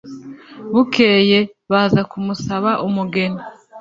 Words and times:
bukeye 0.73 1.39
baza 1.71 2.01
kumusaba 2.11 2.71
umugeni 2.87 3.41